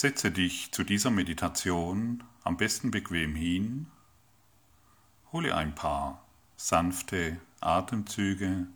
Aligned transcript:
Setze 0.00 0.30
dich 0.30 0.72
zu 0.72 0.82
dieser 0.82 1.10
Meditation 1.10 2.24
am 2.42 2.56
besten 2.56 2.90
bequem 2.90 3.34
hin, 3.34 3.86
hole 5.30 5.54
ein 5.54 5.74
paar 5.74 6.24
sanfte 6.56 7.38
Atemzüge 7.60 8.66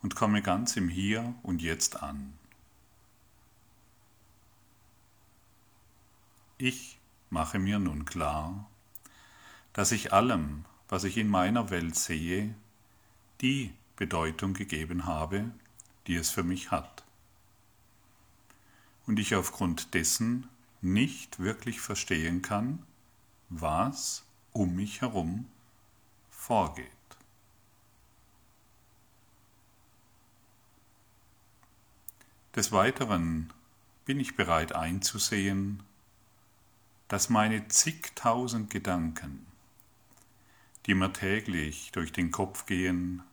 und 0.00 0.14
komme 0.14 0.40
ganz 0.40 0.78
im 0.78 0.88
Hier 0.88 1.34
und 1.42 1.60
Jetzt 1.60 2.02
an. 2.02 2.32
Ich 6.56 6.98
mache 7.28 7.58
mir 7.58 7.78
nun 7.78 8.06
klar, 8.06 8.66
dass 9.74 9.92
ich 9.92 10.14
allem, 10.14 10.64
was 10.88 11.04
ich 11.04 11.18
in 11.18 11.28
meiner 11.28 11.68
Welt 11.68 11.96
sehe, 11.96 12.54
die 13.42 13.74
Bedeutung 13.94 14.54
gegeben 14.54 15.04
habe, 15.04 15.50
die 16.06 16.16
es 16.16 16.30
für 16.30 16.44
mich 16.44 16.70
hat. 16.70 17.04
Und 19.10 19.18
ich 19.18 19.34
aufgrund 19.34 19.94
dessen 19.94 20.48
nicht 20.82 21.40
wirklich 21.40 21.80
verstehen 21.80 22.42
kann, 22.42 22.86
was 23.48 24.22
um 24.52 24.76
mich 24.76 25.00
herum 25.00 25.46
vorgeht. 26.30 26.86
Des 32.54 32.70
Weiteren 32.70 33.52
bin 34.04 34.20
ich 34.20 34.36
bereit 34.36 34.76
einzusehen, 34.76 35.82
dass 37.08 37.30
meine 37.30 37.66
zigtausend 37.66 38.70
Gedanken, 38.70 39.44
die 40.86 40.94
mir 40.94 41.12
täglich 41.12 41.90
durch 41.90 42.12
den 42.12 42.30
Kopf 42.30 42.64
gehen, 42.64 43.24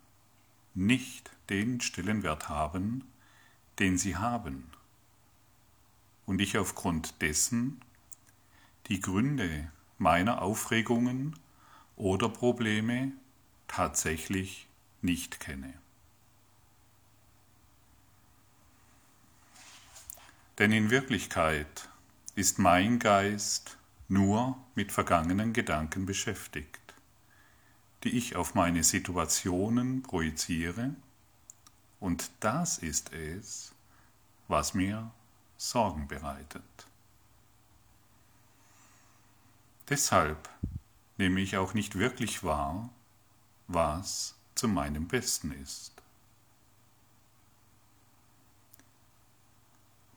nicht 0.73 1.29
den 1.51 1.81
Stellenwert 1.81 2.49
haben, 2.49 3.07
den 3.77 3.99
sie 3.99 4.15
haben, 4.15 4.71
und 6.27 6.39
ich 6.39 6.57
aufgrund 6.59 7.21
dessen 7.23 7.81
die 8.87 8.99
Gründe 8.99 9.71
meiner 9.97 10.43
Aufregungen 10.43 11.35
oder 11.95 12.29
Probleme 12.29 13.11
tatsächlich 13.67 14.67
nicht 15.01 15.39
kenne. 15.39 15.73
Denn 20.59 20.71
in 20.71 20.89
Wirklichkeit 20.89 21.89
ist 22.35 22.59
mein 22.59 22.99
Geist 22.99 23.77
nur 24.07 24.57
mit 24.75 24.91
vergangenen 24.91 25.53
Gedanken 25.53 26.05
beschäftigt, 26.05 26.93
die 28.03 28.17
ich 28.17 28.35
auf 28.35 28.53
meine 28.53 28.83
Situationen 28.83 30.03
projiziere, 30.03 30.95
und 31.99 32.29
das 32.39 32.77
ist 32.77 33.11
es, 33.13 33.73
was 34.47 34.73
mir 34.75 35.11
Sorgen 35.57 36.07
bereitet. 36.07 36.87
Deshalb 39.89 40.49
nehme 41.17 41.39
ich 41.41 41.57
auch 41.57 41.73
nicht 41.73 41.95
wirklich 41.95 42.43
wahr, 42.43 42.89
was 43.67 44.35
zu 44.55 44.67
meinem 44.67 45.07
Besten 45.07 45.51
ist. 45.51 45.93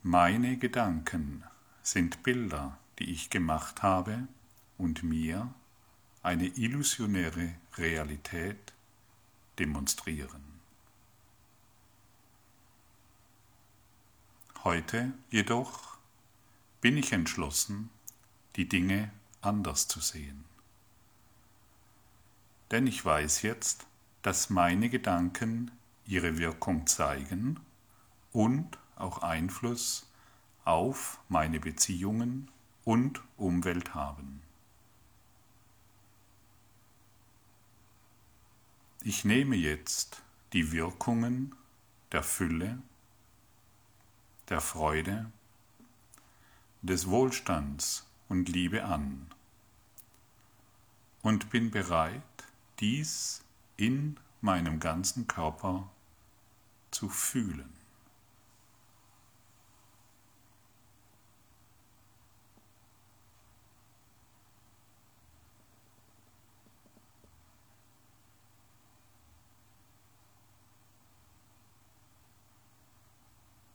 Meine 0.02 0.56
Gedanken 0.56 1.44
sind 1.82 2.22
Bilder, 2.22 2.78
die 2.98 3.10
ich 3.10 3.30
gemacht 3.30 3.82
habe 3.82 4.26
und 4.78 5.02
mir 5.02 5.52
eine 6.22 6.46
illusionäre 6.46 7.54
Realität 7.76 8.72
demonstrieren. 9.58 10.49
Heute 14.70 15.12
jedoch 15.30 15.98
bin 16.80 16.96
ich 16.96 17.10
entschlossen, 17.10 17.90
die 18.54 18.68
Dinge 18.68 19.10
anders 19.40 19.88
zu 19.88 19.98
sehen. 19.98 20.44
Denn 22.70 22.86
ich 22.86 23.04
weiß 23.04 23.42
jetzt, 23.42 23.84
dass 24.22 24.48
meine 24.48 24.88
Gedanken 24.88 25.72
ihre 26.06 26.38
Wirkung 26.38 26.86
zeigen 26.86 27.58
und 28.30 28.78
auch 28.94 29.22
Einfluss 29.24 30.08
auf 30.64 31.18
meine 31.28 31.58
Beziehungen 31.58 32.48
und 32.84 33.20
Umwelt 33.38 33.96
haben. 33.96 34.40
Ich 39.02 39.24
nehme 39.24 39.56
jetzt 39.56 40.22
die 40.52 40.70
Wirkungen 40.70 41.56
der 42.12 42.22
Fülle, 42.22 42.78
der 44.50 44.60
Freude, 44.60 45.30
des 46.82 47.08
Wohlstands 47.08 48.06
und 48.28 48.48
Liebe 48.48 48.84
an 48.84 49.26
und 51.22 51.50
bin 51.50 51.70
bereit, 51.70 52.22
dies 52.80 53.42
in 53.76 54.18
meinem 54.40 54.80
ganzen 54.80 55.26
Körper 55.26 55.88
zu 56.90 57.08
fühlen. 57.08 57.79